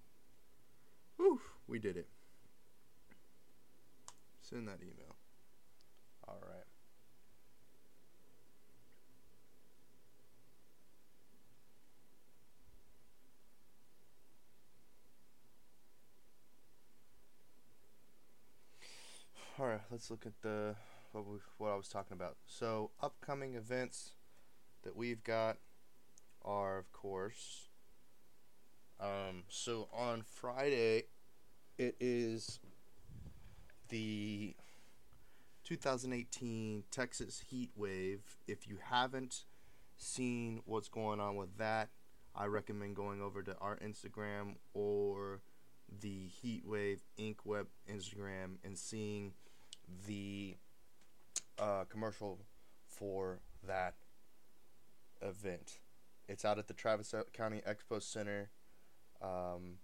Whew, 1.15 1.39
we 1.65 1.79
did 1.79 1.95
it. 1.95 2.07
Send 4.41 4.67
that 4.67 4.79
email. 4.81 5.15
All 6.27 6.39
right. 6.41 6.63
All 19.59 19.67
right, 19.67 19.81
let's 19.89 20.11
look 20.11 20.25
at 20.25 20.33
the 20.41 20.75
what, 21.13 21.25
we, 21.25 21.37
what 21.57 21.69
I 21.69 21.75
was 21.75 21.87
talking 21.87 22.13
about. 22.13 22.35
So, 22.45 22.91
upcoming 23.01 23.55
events 23.55 24.11
that 24.83 24.95
we've 24.95 25.23
got 25.23 25.57
are, 26.43 26.77
of 26.77 26.91
course, 26.91 27.66
um, 28.99 29.43
so 29.49 29.87
on 29.93 30.23
Friday, 30.23 31.03
it 31.77 31.95
is 31.99 32.59
the 33.89 34.55
2018 35.63 36.83
Texas 36.91 37.43
Heat 37.49 37.71
Wave. 37.75 38.37
If 38.47 38.67
you 38.67 38.77
haven't 38.81 39.43
seen 39.97 40.61
what's 40.65 40.87
going 40.87 41.19
on 41.19 41.35
with 41.35 41.57
that, 41.57 41.89
I 42.35 42.45
recommend 42.45 42.95
going 42.95 43.21
over 43.21 43.41
to 43.43 43.55
our 43.59 43.77
Instagram 43.77 44.55
or 44.73 45.41
the 46.01 46.27
Heat 46.27 46.63
Wave 46.65 47.03
Inc. 47.19 47.37
web 47.45 47.67
Instagram 47.91 48.57
and 48.63 48.77
seeing 48.77 49.33
the 50.07 50.55
uh, 51.59 51.85
commercial 51.89 52.39
for 52.87 53.39
that 53.65 53.95
event. 55.21 55.79
It's 56.27 56.43
out 56.43 56.59
at 56.59 56.67
the 56.67 56.73
Travis 56.73 57.13
County 57.33 57.61
Expo 57.67 58.01
Center. 58.01 58.49
Um, 59.21 59.77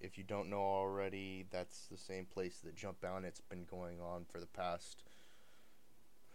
if 0.00 0.16
you 0.16 0.24
don't 0.24 0.48
know 0.48 0.62
already, 0.62 1.46
that's 1.50 1.86
the 1.90 1.98
same 1.98 2.24
place 2.24 2.58
that 2.64 2.74
Jump 2.74 3.00
Bound. 3.00 3.24
It's 3.24 3.40
been 3.40 3.64
going 3.64 4.00
on 4.00 4.24
for 4.30 4.40
the 4.40 4.46
past 4.46 5.04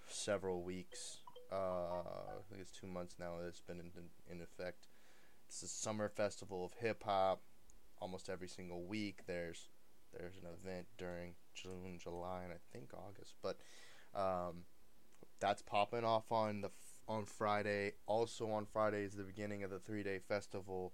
several 0.08 0.62
weeks. 0.62 1.18
Uh, 1.52 1.56
I 1.56 2.42
think 2.50 2.62
it's 2.62 2.72
two 2.72 2.88
months 2.88 3.16
now. 3.20 3.38
That 3.40 3.48
it's 3.48 3.62
been 3.62 3.80
in, 3.80 3.92
in, 4.32 4.42
effect. 4.42 4.88
It's 5.48 5.64
a 5.64 5.68
summer 5.68 6.10
festival 6.10 6.66
of 6.66 6.74
hip 6.80 7.04
hop. 7.04 7.42
Almost 8.00 8.30
every 8.30 8.48
single 8.48 8.84
week, 8.84 9.22
there's 9.26 9.70
there's 10.18 10.36
an 10.38 10.48
event 10.62 10.88
during 10.98 11.34
June, 11.54 11.98
July, 12.02 12.42
and 12.44 12.54
I 12.54 12.58
think 12.72 12.92
August. 12.94 13.36
But 13.42 13.58
um, 14.14 14.64
that's 15.40 15.62
popping 15.62 16.04
off 16.04 16.32
on 16.32 16.62
the 16.62 16.72
on 17.08 17.26
Friday. 17.26 17.94
Also 18.06 18.50
on 18.50 18.66
Friday 18.66 19.04
is 19.04 19.14
the 19.14 19.24
beginning 19.24 19.64
of 19.64 19.70
the 19.70 19.80
three 19.80 20.04
day 20.04 20.20
festival, 20.20 20.94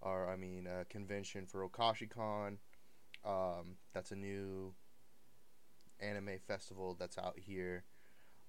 or 0.00 0.28
I 0.28 0.36
mean 0.36 0.66
uh, 0.66 0.84
convention 0.88 1.46
for 1.46 1.66
OkashiCon. 1.68 2.58
Um, 3.24 3.76
that's 3.92 4.10
a 4.10 4.16
new 4.16 4.74
anime 6.00 6.38
festival 6.46 6.96
that's 6.98 7.18
out 7.18 7.38
here. 7.38 7.84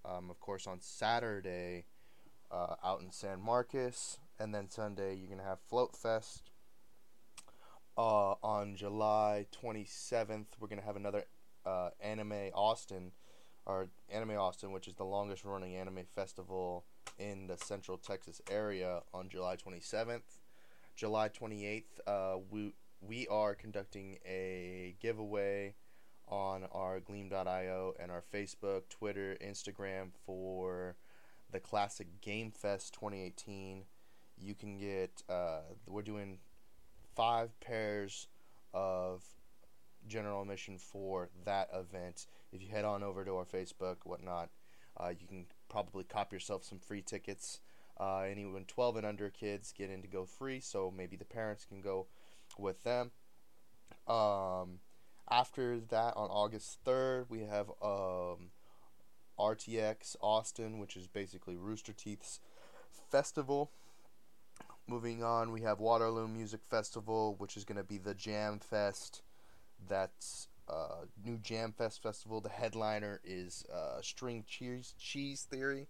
Um, 0.06 0.30
of 0.30 0.40
course, 0.40 0.68
on 0.68 0.80
Saturday, 0.80 1.86
uh, 2.52 2.76
out 2.84 3.02
in 3.02 3.12
San 3.12 3.42
Marcos, 3.42 4.20
and 4.40 4.54
then 4.54 4.70
Sunday 4.70 5.16
you're 5.16 5.30
gonna 5.30 5.48
have 5.48 5.60
Float 5.60 5.96
Fest. 5.96 6.52
Uh, 7.98 8.36
on 8.42 8.76
July 8.78 9.46
27th, 9.52 10.46
we're 10.60 10.70
gonna 10.70 10.82
have 10.82 10.96
another 10.96 11.26
uh, 11.66 11.90
Anime 12.00 12.52
Austin 12.54 13.12
or 13.66 13.90
Anime 14.10 14.38
Austin, 14.38 14.72
which 14.72 14.88
is 14.88 14.96
the 14.96 15.06
longest 15.06 15.46
running 15.46 15.76
anime 15.76 16.06
festival 16.16 16.86
in 17.20 17.48
the 17.48 17.58
Central 17.58 17.98
Texas 17.98 18.42
area, 18.50 19.02
on 19.14 19.30
July 19.30 19.56
27th. 19.56 20.39
July 21.00 21.30
28th, 21.30 21.84
uh, 22.08 22.36
we 22.50 22.74
we 23.00 23.26
are 23.28 23.56
conducting 23.56 24.18
a 24.26 24.98
giveaway 25.00 25.74
on 26.28 26.66
our 26.74 27.00
Gleam.io 27.00 27.94
and 27.98 28.12
our 28.12 28.22
Facebook, 28.34 28.82
Twitter, 28.90 29.38
Instagram 29.42 30.10
for 30.26 30.98
the 31.54 31.62
Classic 31.62 32.08
Game 32.20 32.52
Fest 32.52 32.94
2018. 32.96 33.86
You 34.38 34.54
can 34.54 34.78
get, 34.78 35.24
uh, 35.30 35.62
we're 35.88 36.02
doing 36.02 36.40
five 37.16 37.58
pairs 37.62 38.28
of 38.74 39.24
general 40.06 40.42
admission 40.42 40.78
for 40.78 41.30
that 41.46 41.70
event. 41.74 42.28
If 42.52 42.62
you 42.62 42.68
head 42.68 42.84
on 42.84 43.04
over 43.04 43.24
to 43.24 43.38
our 43.38 43.46
Facebook, 43.46 44.00
whatnot, 44.04 44.50
uh, 44.98 45.14
you 45.18 45.28
can 45.28 45.46
probably 45.70 46.04
cop 46.04 46.34
yourself 46.34 46.66
some 46.66 46.80
free 46.80 47.02
tickets. 47.02 47.62
Uh, 48.00 48.20
anyone 48.20 48.66
12 48.66 48.98
and 48.98 49.06
under 49.06 49.30
kids 49.30 49.74
get 49.78 49.90
in 49.90 50.02
to 50.02 50.08
go 50.08 50.26
free, 50.26 50.60
so 50.60 50.92
maybe 50.96 51.18
the 51.18 51.26
parents 51.26 51.66
can 51.66 51.82
go 51.82 52.08
with 52.58 52.84
them. 52.84 53.12
Um, 54.08 54.80
after 55.30 55.80
that, 55.80 56.16
on 56.16 56.30
August 56.30 56.80
3rd, 56.86 57.26
we 57.30 57.42
have 57.42 57.70
um, 57.82 58.52
RTX 59.38 60.16
Austin, 60.22 60.80
which 60.80 60.96
is 60.96 61.08
basically 61.08 61.56
Rooster 61.56 61.94
Teeth's 61.94 62.40
festival. 63.12 63.72
Moving 64.88 65.24
on, 65.24 65.52
we 65.52 65.62
have 65.62 65.80
Waterloo 65.80 66.28
Music 66.28 66.62
Festival, 66.70 67.36
which 67.38 67.56
is 67.56 67.64
going 67.64 67.78
to 67.78 67.84
be 67.84 67.98
the 67.98 68.16
Jam 68.16 68.60
Fest 68.60 69.22
that's 69.88 70.48
uh, 70.68 71.06
new 71.24 71.38
Jam 71.38 71.74
Fest 71.78 72.02
festival. 72.02 72.42
The 72.42 72.50
headliner 72.50 73.22
is 73.24 73.66
uh, 73.74 74.02
String 74.02 74.44
Cheese 74.48 74.94
Cheese 75.00 75.48
Theory. 75.50 75.88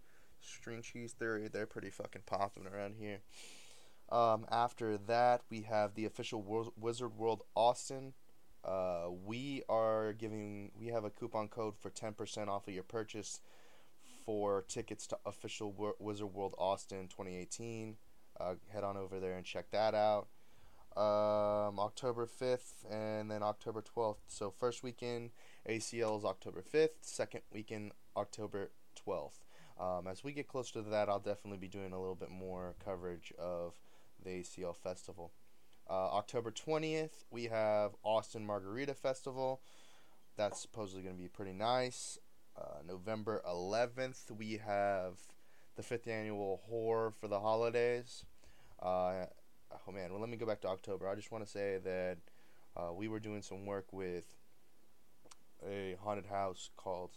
String 0.49 0.81
Cheese 0.81 1.13
Theory. 1.13 1.47
They're 1.47 1.65
pretty 1.65 1.89
fucking 1.89 2.23
popping 2.25 2.67
around 2.67 2.95
here. 2.99 3.19
Um, 4.09 4.45
after 4.51 4.97
that, 4.97 5.41
we 5.49 5.61
have 5.61 5.93
the 5.93 6.05
official 6.05 6.71
Wizard 6.77 7.17
World 7.17 7.43
Austin. 7.55 8.13
Uh, 8.63 9.07
we 9.25 9.63
are 9.69 10.13
giving. 10.13 10.71
We 10.77 10.87
have 10.87 11.05
a 11.05 11.09
coupon 11.09 11.47
code 11.47 11.77
for 11.77 11.89
ten 11.89 12.13
percent 12.13 12.49
off 12.49 12.67
of 12.67 12.73
your 12.73 12.83
purchase 12.83 13.39
for 14.25 14.63
tickets 14.67 15.07
to 15.07 15.17
official 15.25 15.95
Wizard 15.99 16.33
World 16.33 16.55
Austin 16.57 17.07
2018. 17.07 17.97
Uh, 18.39 18.55
head 18.67 18.83
on 18.83 18.97
over 18.97 19.19
there 19.19 19.35
and 19.35 19.45
check 19.45 19.69
that 19.71 19.93
out 19.93 20.27
um, 20.97 21.79
October 21.79 22.27
5th 22.27 22.85
and 22.91 23.29
then 23.29 23.43
October 23.43 23.81
12th. 23.81 24.17
So, 24.27 24.51
first 24.51 24.83
weekend 24.83 25.31
ACL 25.67 26.17
is 26.17 26.25
October 26.25 26.61
5th, 26.61 26.89
second 27.01 27.41
weekend 27.53 27.91
October 28.17 28.71
12th. 29.07 29.39
Um, 29.79 30.07
as 30.07 30.23
we 30.23 30.33
get 30.33 30.47
closer 30.47 30.83
to 30.83 30.89
that, 30.89 31.07
I'll 31.07 31.19
definitely 31.19 31.57
be 31.57 31.69
doing 31.69 31.93
a 31.93 31.99
little 31.99 32.15
bit 32.15 32.29
more 32.29 32.75
coverage 32.83 33.31
of 33.39 33.73
the 34.23 34.41
ACL 34.41 34.75
festival. 34.75 35.31
Uh, 35.89 36.09
October 36.11 36.51
20th, 36.51 37.23
we 37.31 37.45
have 37.45 37.91
Austin 38.03 38.45
Margarita 38.45 38.93
Festival. 38.93 39.61
That's 40.35 40.59
supposedly 40.59 41.01
going 41.01 41.15
to 41.15 41.21
be 41.21 41.29
pretty 41.29 41.53
nice. 41.53 42.19
Uh, 42.57 42.81
November 42.85 43.41
11th, 43.47 44.31
we 44.37 44.59
have 44.65 45.13
the 45.77 45.83
fifth 45.83 46.07
annual 46.07 46.61
Horror 46.67 47.11
for 47.11 47.27
the 47.27 47.39
Holidays. 47.39 48.25
Uh, 48.81 49.25
oh 49.71 49.91
man, 49.91 50.11
well 50.11 50.19
let 50.19 50.29
me 50.29 50.37
go 50.37 50.45
back 50.45 50.61
to 50.61 50.67
October. 50.67 51.07
I 51.07 51.15
just 51.15 51.31
want 51.31 51.45
to 51.45 51.49
say 51.49 51.79
that 51.83 52.17
uh, 52.75 52.93
we 52.93 53.07
were 53.07 53.19
doing 53.19 53.41
some 53.41 53.65
work 53.65 53.91
with 53.93 54.25
a 55.65 55.95
haunted 56.01 56.25
house 56.25 56.69
called 56.75 57.11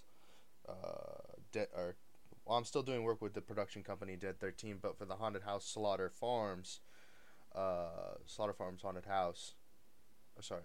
uh, 0.68 1.35
Dead. 1.53 1.68
Or 1.77 1.96
well, 2.44 2.59
I'm 2.59 2.64
still 2.64 2.83
doing 2.83 3.02
work 3.02 3.22
with 3.22 3.35
the 3.35 3.40
production 3.40 3.83
company 3.83 4.16
Dead 4.16 4.38
Thirteen, 4.40 4.78
but 4.81 4.98
for 4.98 5.05
the 5.05 5.16
haunted 5.16 5.42
house 5.42 5.64
Slaughter 5.64 6.11
Farms, 6.11 6.81
uh, 7.55 8.16
Slaughter 8.26 8.52
Farms 8.52 8.83
haunted 8.83 9.07
house. 9.07 9.55
Oh, 10.37 10.42
sorry, 10.42 10.62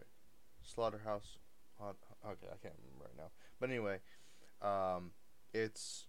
Slaughterhouse. 0.63 1.37
Haunt, 1.79 1.97
okay, 2.25 2.47
I 2.47 2.57
can't 2.61 2.73
remember 2.81 3.05
right 3.05 3.17
now. 3.17 3.29
But 3.59 3.69
anyway, 3.69 3.99
um, 4.61 5.11
it's 5.53 6.05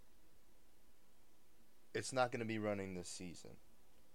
it's 1.94 2.12
not 2.12 2.30
going 2.32 2.40
to 2.40 2.46
be 2.46 2.58
running 2.58 2.94
this 2.94 3.08
season. 3.08 3.50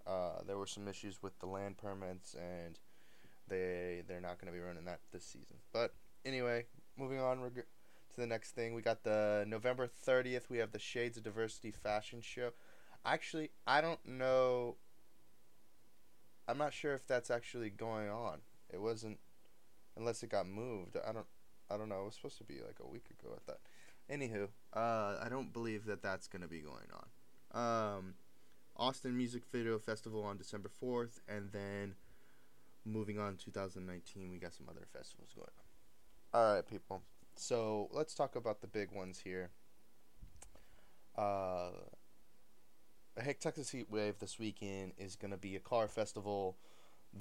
Uh, 0.05 0.41
there 0.45 0.57
were 0.57 0.67
some 0.67 0.87
issues 0.87 1.21
with 1.21 1.37
the 1.39 1.45
land 1.45 1.77
permits, 1.77 2.35
and 2.35 2.79
they 3.47 4.01
they're 4.07 4.21
not 4.21 4.39
going 4.39 4.51
to 4.51 4.57
be 4.57 4.63
running 4.63 4.85
that 4.85 4.99
this 5.11 5.25
season. 5.25 5.57
But 5.71 5.93
anyway, 6.25 6.65
moving 6.97 7.19
on 7.19 7.41
to 8.13 8.21
the 8.21 8.27
next 8.27 8.51
thing, 8.51 8.73
we 8.73 8.81
got 8.81 9.03
the 9.03 9.45
November 9.47 9.87
thirtieth. 9.87 10.49
We 10.49 10.57
have 10.59 10.71
the 10.71 10.79
Shades 10.79 11.17
of 11.17 11.23
Diversity 11.23 11.71
fashion 11.71 12.21
show. 12.21 12.51
Actually, 13.05 13.51
I 13.67 13.81
don't 13.81 14.05
know. 14.05 14.77
I'm 16.47 16.57
not 16.57 16.73
sure 16.73 16.93
if 16.93 17.07
that's 17.07 17.31
actually 17.31 17.69
going 17.69 18.09
on. 18.09 18.39
It 18.71 18.81
wasn't, 18.81 19.19
unless 19.97 20.23
it 20.23 20.29
got 20.29 20.47
moved. 20.47 20.97
I 21.07 21.11
don't. 21.11 21.27
I 21.69 21.77
don't 21.77 21.89
know. 21.89 22.01
It 22.01 22.05
was 22.05 22.15
supposed 22.15 22.37
to 22.37 22.43
be 22.43 22.55
like 22.55 22.77
a 22.83 22.87
week 22.87 23.07
ago. 23.09 23.33
I 23.35 23.39
thought. 23.45 23.59
Anywho, 24.11 24.49
uh, 24.75 25.23
I 25.23 25.27
don't 25.29 25.53
believe 25.53 25.85
that 25.85 26.01
that's 26.01 26.27
going 26.27 26.41
to 26.41 26.47
be 26.47 26.59
going 26.59 26.87
on. 26.93 27.97
Um, 27.97 28.13
Austin 28.75 29.15
Music 29.15 29.43
Video 29.51 29.79
Festival 29.79 30.23
on 30.23 30.37
December 30.37 30.69
4th, 30.83 31.19
and 31.29 31.51
then 31.51 31.95
moving 32.85 33.17
on 33.17 33.37
2019, 33.37 34.31
we 34.31 34.37
got 34.39 34.53
some 34.53 34.67
other 34.69 34.85
festivals 34.91 35.29
going 35.33 35.47
on. 35.47 36.39
All 36.39 36.55
right, 36.55 36.67
people. 36.67 37.01
So 37.35 37.89
let's 37.91 38.13
talk 38.13 38.35
about 38.35 38.61
the 38.61 38.67
big 38.67 38.91
ones 38.91 39.21
here. 39.23 39.49
Uh, 41.17 41.69
Heck 43.21 43.39
Texas 43.39 43.69
Heat 43.69 43.91
Wave 43.91 44.19
this 44.19 44.39
weekend 44.39 44.93
is 44.97 45.15
going 45.15 45.31
to 45.31 45.37
be 45.37 45.55
a 45.55 45.59
car 45.59 45.87
festival 45.87 46.57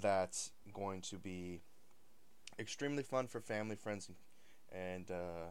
that's 0.00 0.52
going 0.72 1.02
to 1.02 1.16
be 1.16 1.60
extremely 2.58 3.02
fun 3.02 3.26
for 3.26 3.40
family, 3.40 3.76
friends, 3.76 4.10
and 4.70 5.10
uh, 5.10 5.50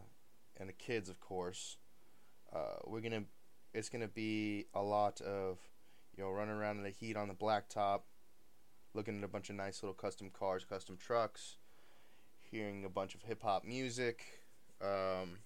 and 0.58 0.68
the 0.68 0.72
kids, 0.72 1.08
of 1.08 1.20
course. 1.20 1.76
Uh, 2.52 2.76
we're 2.84 3.00
gonna, 3.00 3.24
it's 3.72 3.88
gonna 3.88 4.08
be 4.08 4.66
a 4.74 4.82
lot 4.82 5.20
of, 5.20 5.58
you 6.16 6.24
know, 6.24 6.30
running 6.30 6.54
around 6.54 6.78
in 6.78 6.82
the 6.82 6.90
heat 6.90 7.16
on 7.16 7.28
the 7.28 7.34
blacktop, 7.34 8.00
looking 8.94 9.18
at 9.18 9.24
a 9.24 9.28
bunch 9.28 9.48
of 9.48 9.56
nice 9.56 9.82
little 9.82 9.94
custom 9.94 10.28
cars, 10.30 10.64
custom 10.64 10.96
trucks, 10.96 11.56
hearing 12.40 12.84
a 12.84 12.88
bunch 12.88 13.14
of 13.14 13.22
hip 13.22 13.42
hop 13.42 13.64
music, 13.64 14.41
um, 14.82 15.38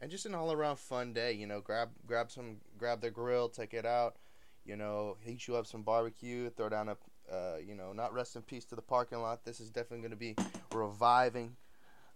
and 0.00 0.10
just 0.10 0.26
an 0.26 0.34
all 0.34 0.52
around 0.52 0.78
fun 0.78 1.12
day. 1.12 1.32
You 1.32 1.46
know, 1.46 1.60
grab 1.60 1.90
grab 2.06 2.30
some, 2.30 2.56
grab 2.76 3.00
the 3.00 3.10
grill, 3.10 3.48
take 3.48 3.74
it 3.74 3.86
out. 3.86 4.16
You 4.64 4.76
know, 4.76 5.16
heat 5.20 5.46
you 5.48 5.56
up 5.56 5.66
some 5.66 5.82
barbecue, 5.82 6.50
throw 6.50 6.68
down 6.68 6.88
a, 6.88 6.96
uh, 7.32 7.56
you 7.66 7.74
know, 7.74 7.92
not 7.92 8.14
rest 8.14 8.36
in 8.36 8.42
peace 8.42 8.64
to 8.66 8.76
the 8.76 8.82
parking 8.82 9.20
lot. 9.20 9.44
This 9.44 9.60
is 9.60 9.70
definitely 9.70 10.00
going 10.00 10.10
to 10.10 10.16
be 10.16 10.36
reviving, 10.72 11.56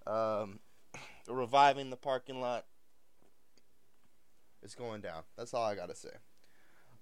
um, 0.07 0.61
reviving 1.29 1.91
the 1.91 1.97
parking 1.97 2.41
lot. 2.41 2.67
It's 4.63 4.75
going 4.75 5.01
down. 5.01 5.23
That's 5.37 5.55
all 5.55 5.65
I 5.65 5.75
gotta 5.77 5.95
say. 5.95 6.09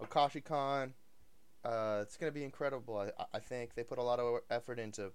Okashi 0.03 0.45
Con, 0.45 0.93
uh, 1.65 2.01
it's 2.03 2.17
gonna 2.17 2.33
be 2.33 2.45
incredible. 2.45 2.99
I, 2.99 3.25
I 3.33 3.39
think 3.39 3.75
they 3.75 3.85
put 3.85 3.99
a 3.99 4.03
lot 4.03 4.19
of 4.19 4.41
effort 4.51 4.79
into 4.79 5.13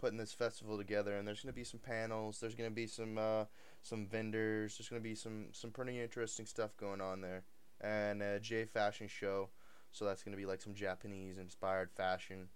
putting 0.00 0.18
this 0.18 0.32
festival 0.32 0.78
together, 0.78 1.16
and 1.16 1.28
there's 1.28 1.42
gonna 1.42 1.52
be 1.52 1.64
some 1.64 1.78
panels. 1.78 2.40
There's 2.40 2.54
gonna 2.54 2.70
be 2.70 2.86
some 2.86 3.18
uh, 3.18 3.44
some 3.82 4.06
vendors. 4.06 4.76
There's 4.76 4.88
gonna 4.88 5.00
be 5.00 5.14
some 5.14 5.48
some 5.52 5.70
pretty 5.70 6.00
interesting 6.00 6.46
stuff 6.46 6.76
going 6.76 7.00
on 7.02 7.20
there, 7.20 7.44
and 7.80 8.22
a 8.22 8.40
J 8.40 8.64
fashion 8.64 9.08
show. 9.08 9.50
So 9.92 10.06
that's 10.06 10.22
gonna 10.22 10.38
be 10.38 10.46
like 10.46 10.62
some 10.62 10.74
Japanese 10.74 11.36
inspired 11.36 11.90
fashion. 11.92 12.48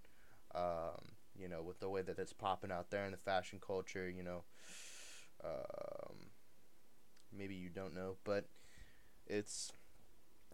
Um, 0.54 1.12
you 1.38 1.48
know, 1.48 1.62
with 1.62 1.80
the 1.80 1.88
way 1.88 2.00
that 2.00 2.18
it's 2.18 2.32
popping 2.32 2.72
out 2.72 2.90
there 2.90 3.04
in 3.04 3.12
the 3.12 3.18
fashion 3.18 3.60
culture. 3.64 4.08
You 4.08 4.22
know, 4.22 4.44
um, 5.44 6.16
maybe 7.36 7.54
you 7.54 7.68
don't 7.68 7.94
know, 7.94 8.16
but 8.24 8.46
it's 9.26 9.70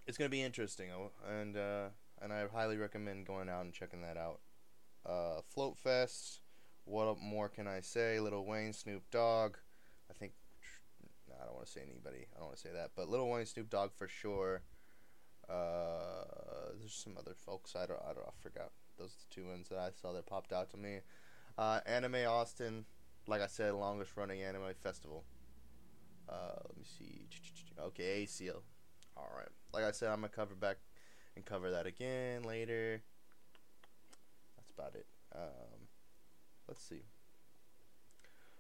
it's 0.07 0.19
gonna 0.19 0.29
be 0.29 0.43
interesting, 0.43 0.89
and 1.29 1.57
uh, 1.57 1.89
and 2.21 2.33
I 2.33 2.47
highly 2.53 2.79
recommend 2.79 3.27
going 3.27 3.49
out 3.49 3.65
and 3.65 3.73
checking 3.73 4.03
that 4.03 4.17
out. 4.17 4.41
Uh, 5.07 5.41
Float 5.49 5.79
Fest. 5.79 6.41
What 6.91 7.21
more 7.21 7.49
can 7.49 7.69
I 7.69 7.83
say? 7.83 8.19
Lil 8.19 8.45
Wayne, 8.45 8.73
Snoop 8.73 9.05
Dogg. 9.13 9.57
I 10.11 10.13
think 10.13 10.33
I 11.41 11.45
don't 11.45 11.55
want 11.55 11.67
to 11.67 11.73
say 11.73 11.83
anybody. 11.83 12.27
I 12.35 12.39
don't 12.39 12.47
want 12.49 12.57
to 12.57 12.63
say 12.63 12.73
that, 12.75 12.91
but 12.97 13.09
Lil 13.09 13.29
Wayne, 13.29 13.47
Snoop 13.47 13.71
Dogg 13.71 13.93
for 13.95 14.09
sure. 14.09 14.63
Uh, 15.49 16.75
there's 16.81 16.93
some 16.93 17.15
other 17.17 17.35
folks. 17.47 17.77
I 17.77 17.87
don't. 17.87 18.01
I 18.03 18.13
don't. 18.13 18.27
I 18.27 18.33
forgot. 18.43 18.73
Those 18.99 19.11
are 19.11 19.23
the 19.29 19.35
two 19.35 19.49
ones 19.49 19.69
that 19.69 19.79
I 19.79 19.91
saw 20.03 20.13
that 20.13 20.27
popped 20.27 20.53
out 20.53 20.71
to 20.71 20.77
me. 20.77 20.99
Uh, 21.57 21.79
anime 21.87 22.27
Austin. 22.27 22.85
Like 23.29 23.41
I 23.41 23.47
said, 23.47 23.73
longest 23.75 24.17
running 24.17 24.43
anime 24.43 24.75
festival. 24.83 25.23
Uh, 26.29 26.59
let 26.67 26.77
me 26.77 26.85
see. 26.85 27.29
Okay, 27.79 28.25
ACL. 28.25 28.63
All 29.17 29.31
right. 29.37 29.49
Like 29.73 29.85
I 29.85 29.93
said, 29.93 30.09
I'm 30.09 30.17
gonna 30.17 30.29
cover 30.29 30.57
back 30.57 30.79
and 31.37 31.45
cover 31.45 31.71
that 31.71 31.87
again 31.87 32.43
later. 32.43 33.01
That's 34.57 34.73
about 34.73 34.97
it. 34.97 35.07
Um, 35.33 35.87
let's 36.71 36.83
see. 36.83 37.03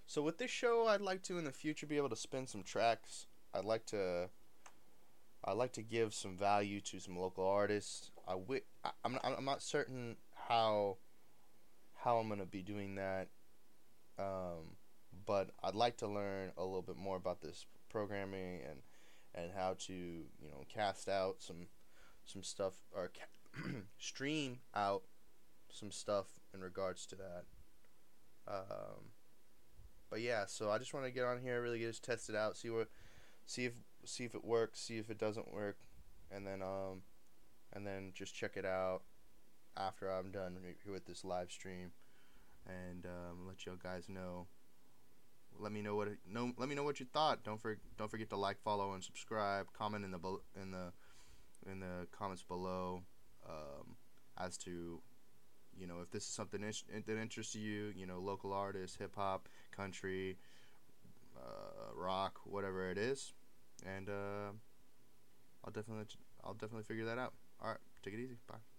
So 0.05 0.21
with 0.21 0.39
this 0.39 0.51
show, 0.51 0.89
I'd 0.89 1.01
like 1.01 1.23
to 1.23 1.39
in 1.39 1.45
the 1.45 1.53
future 1.53 1.87
be 1.87 1.97
able 1.97 2.09
to 2.09 2.17
spin 2.17 2.49
some 2.49 2.65
tracks. 2.65 3.27
I'd 3.55 3.65
like 3.65 3.87
to. 3.87 4.29
I'd 5.45 5.53
like 5.57 5.73
to 5.75 5.83
give 5.83 6.13
some 6.13 6.37
value 6.37 6.81
to 6.81 7.01
some 7.01 7.17
local 7.17 7.47
artists. 7.47 8.11
I 8.29 8.35
I, 8.85 8.91
I'm 9.05 9.13
not, 9.13 9.35
I'm 9.39 9.45
not 9.45 9.63
certain 9.63 10.17
how 10.49 10.99
how 11.95 12.19
I'm 12.19 12.29
gonna 12.29 12.45
be 12.45 12.63
doing 12.63 12.97
that. 12.97 13.29
Um, 14.19 14.77
but 15.25 15.51
I'd 15.63 15.77
like 15.77 15.97
to 15.99 16.09
learn 16.09 16.51
a 16.59 16.65
little 16.65 16.83
bit 16.83 16.97
more 16.97 17.17
about 17.17 17.41
this 17.41 17.65
programming 17.89 18.61
and 18.69 18.81
and 19.35 19.53
how 19.57 19.77
to 19.87 19.93
you 19.93 20.51
know 20.51 20.65
cast 20.69 21.09
out 21.09 21.37
some 21.39 21.69
some 22.27 22.43
stuff 22.43 22.75
or 22.93 23.13
ca- 23.15 23.63
stream 23.99 24.59
out 24.75 25.03
some 25.71 25.93
stuff 25.93 26.27
in 26.53 26.61
regards 26.61 27.07
to 27.07 27.15
that. 27.15 27.45
Um, 28.49 29.13
but 30.11 30.21
yeah, 30.21 30.45
so 30.47 30.71
I 30.71 30.79
just 30.79 30.93
want 30.93 31.07
to 31.07 31.13
get 31.13 31.25
on 31.25 31.41
here, 31.41 31.63
really 31.63 31.81
just 31.81 32.03
test 32.03 32.29
it 32.29 32.35
out, 32.35 32.57
see 32.57 32.71
what, 32.71 32.89
see 33.47 33.65
if 33.65 33.75
see 34.05 34.25
if 34.25 34.35
it 34.35 34.45
works, 34.45 34.81
see 34.81 34.99
if 34.99 35.11
it 35.11 35.19
doesn't 35.19 35.53
work, 35.53 35.79
and 36.31 36.47
then 36.47 36.63
um, 36.63 37.03
and 37.73 37.87
then 37.87 38.13
just 38.15 38.35
check 38.35 38.57
it 38.57 38.65
out 38.65 39.03
after 39.77 40.11
I'm 40.11 40.31
done 40.31 40.57
here 40.63 40.93
with 40.93 41.07
this 41.07 41.25
live 41.25 41.51
stream, 41.51 41.93
and 42.67 43.07
um, 43.07 43.47
let 43.47 43.67
you 43.67 43.79
guys 43.83 44.09
know 44.09 44.47
let 45.59 45.73
me 45.73 45.83
know 45.83 45.97
what 45.97 46.09
no 46.29 46.53
let 46.57 46.69
me 46.69 46.75
know 46.75 46.85
what 46.85 47.01
you 47.01 47.07
thought. 47.13 47.45
Don't 47.45 47.61
for, 47.61 47.79
don't 47.99 48.11
forget 48.11 48.31
to 48.31 48.37
like, 48.37 48.61
follow, 48.63 48.93
and 48.93 49.03
subscribe. 49.03 49.67
Comment 49.77 50.05
in 50.05 50.11
the 50.11 50.19
in 50.61 50.71
the 50.71 50.93
in 51.71 51.81
the 51.81 52.07
comments 52.11 52.43
below 52.43 53.03
um, 53.49 53.97
as 54.39 54.57
to 54.59 55.01
you 55.79 55.87
know 55.87 56.01
if 56.03 56.11
this 56.11 56.25
is 56.25 56.31
something 56.31 56.61
that 56.61 57.19
interests 57.19 57.55
you. 57.55 57.93
You 57.95 58.07
know, 58.07 58.19
local 58.19 58.53
artists, 58.53 58.97
hip 58.97 59.15
hop, 59.17 59.49
country, 59.71 60.37
uh, 61.37 61.95
rock, 61.95 62.41
whatever 62.45 62.91
it 62.91 62.99
is, 62.99 63.33
and 63.85 64.09
uh, 64.09 64.53
I'll 65.65 65.73
definitely 65.73 66.07
I'll 66.45 66.55
definitely 66.55 66.85
figure 66.85 67.05
that 67.07 67.19
out. 67.19 67.35
All 67.61 67.69
right, 67.69 67.79
take 68.03 68.15
it 68.15 68.21
easy. 68.21 68.37
Bye. 68.47 68.70